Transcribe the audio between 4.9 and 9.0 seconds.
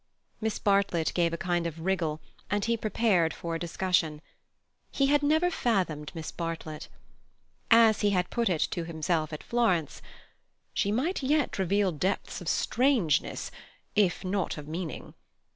had never fathomed Miss Bartlett. As he had put it to